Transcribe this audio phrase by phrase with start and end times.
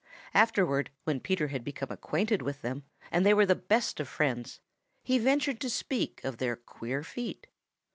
[0.33, 4.59] Afterward, when Peter had become acquainted with them and they were the best of friends,
[5.03, 7.45] he ventured to speak of their queer feet.